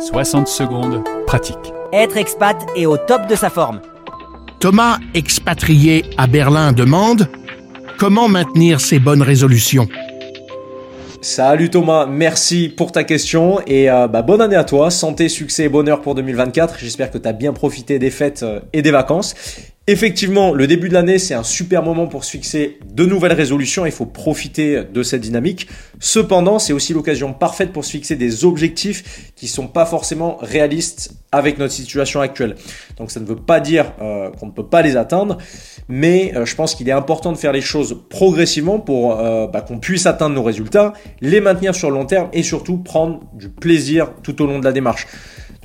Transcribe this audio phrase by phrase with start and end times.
[0.00, 1.72] 60 secondes, pratique.
[1.92, 3.80] Être expat et au top de sa forme.
[4.60, 7.28] Thomas, expatrié à Berlin, demande
[7.98, 9.88] Comment maintenir ses bonnes résolutions?
[11.22, 15.64] Salut Thomas, merci pour ta question et euh, bah, bonne année à toi, santé, succès
[15.64, 16.76] et bonheur pour 2024.
[16.78, 19.34] J'espère que tu as bien profité des fêtes euh, et des vacances.
[19.88, 23.86] Effectivement, le début de l'année, c'est un super moment pour se fixer de nouvelles résolutions.
[23.86, 25.68] Il faut profiter de cette dynamique.
[26.00, 31.12] Cependant, c'est aussi l'occasion parfaite pour se fixer des objectifs qui sont pas forcément réalistes
[31.30, 32.56] avec notre situation actuelle.
[32.96, 35.38] Donc, ça ne veut pas dire euh, qu'on ne peut pas les atteindre,
[35.86, 39.60] mais euh, je pense qu'il est important de faire les choses progressivement pour euh, bah,
[39.60, 43.50] qu'on puisse atteindre nos résultats, les maintenir sur le long terme et surtout prendre du
[43.50, 45.06] plaisir tout au long de la démarche.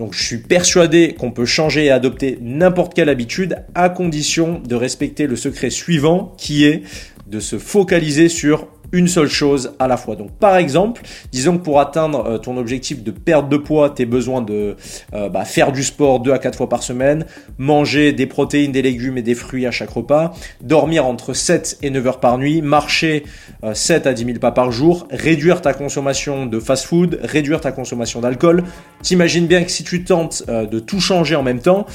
[0.02, 4.74] Donc je suis persuadé qu'on peut changer et adopter n'importe quelle habitude à condition de
[4.74, 6.82] respecter le secret suivant qui est
[7.27, 10.16] de se focaliser sur une seule chose à la fois.
[10.16, 11.02] Donc par exemple,
[11.32, 14.76] disons que pour atteindre euh, ton objectif de perte de poids, tu besoin de
[15.13, 17.26] euh, bah, faire du sport 2 à 4 fois par semaine,
[17.57, 21.90] manger des protéines, des légumes et des fruits à chaque repas, dormir entre 7 et
[21.90, 23.24] 9 heures par nuit, marcher
[23.74, 27.71] 7 euh, à 10 000 pas par jour, réduire ta consommation de fast-food, réduire ta
[27.71, 28.63] consommation d'alcool.
[29.01, 31.85] T'imagines bien que si tu tentes de tout changer en même temps,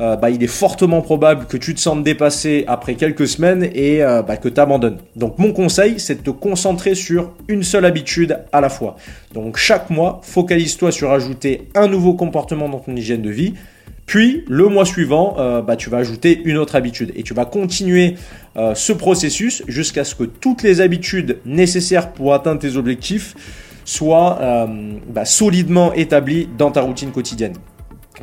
[0.00, 4.38] bah, il est fortement probable que tu te sentes dépassé après quelques semaines et bah,
[4.38, 4.96] que tu abandonnes.
[5.14, 8.96] Donc mon conseil, c'est de te concentrer sur une seule habitude à la fois.
[9.34, 13.54] Donc chaque mois, focalise-toi sur ajouter un nouveau comportement dans ton hygiène de vie.
[14.10, 17.44] Puis le mois suivant, euh, bah, tu vas ajouter une autre habitude et tu vas
[17.44, 18.16] continuer
[18.56, 23.36] euh, ce processus jusqu'à ce que toutes les habitudes nécessaires pour atteindre tes objectifs
[23.84, 24.66] soient euh,
[25.24, 27.52] solidement établies dans ta routine quotidienne.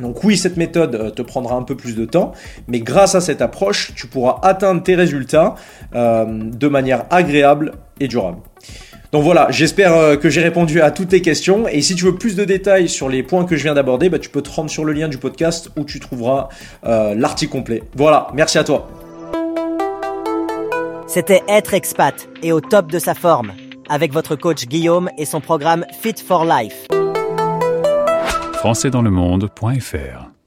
[0.00, 2.32] Donc oui, cette méthode euh, te prendra un peu plus de temps,
[2.68, 5.56] mais grâce à cette approche, tu pourras atteindre tes résultats
[5.94, 8.38] euh, de manière agréable et durable.
[9.10, 11.66] Donc voilà, j'espère euh, que j'ai répondu à toutes tes questions.
[11.66, 14.18] Et si tu veux plus de détails sur les points que je viens d'aborder, bah,
[14.18, 16.48] tu peux te rendre sur le lien du podcast où tu trouveras
[16.82, 17.82] l'article complet.
[17.96, 18.88] Voilà, merci à toi.
[21.06, 23.52] C'était Être expat et au top de sa forme
[23.88, 26.86] avec votre coach Guillaume et son programme Fit for Life
[28.62, 30.37] françaisdanslemonde.fr